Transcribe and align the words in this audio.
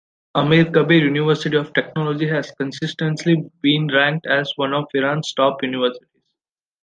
Amirkabir 0.35 1.03
University 1.05 1.55
of 1.57 1.73
Technology 1.75 2.25
has 2.27 2.49
consistently 2.53 3.43
been 3.61 3.85
ranked 3.85 4.25
as 4.25 4.51
one 4.55 4.73
of 4.73 4.85
Iran's 4.95 5.31
top 5.31 5.61
universities. 5.61 6.23